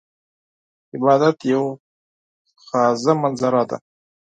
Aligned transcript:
عبادت 0.93 1.37
یوه 1.51 1.69
خاضه 2.67 3.11
منظره 3.21 3.63
ده. 3.69 3.77